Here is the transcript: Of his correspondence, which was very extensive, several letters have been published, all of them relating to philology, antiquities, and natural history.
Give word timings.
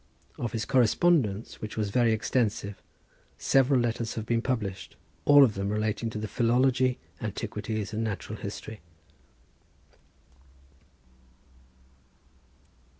Of 0.39 0.53
his 0.53 0.65
correspondence, 0.65 1.61
which 1.61 1.77
was 1.77 1.91
very 1.91 2.11
extensive, 2.11 2.81
several 3.37 3.79
letters 3.79 4.15
have 4.15 4.25
been 4.25 4.41
published, 4.41 4.95
all 5.25 5.43
of 5.43 5.53
them 5.53 5.69
relating 5.69 6.09
to 6.09 6.27
philology, 6.27 6.97
antiquities, 7.21 7.93
and 7.93 8.03
natural 8.03 8.39
history. 8.39 8.79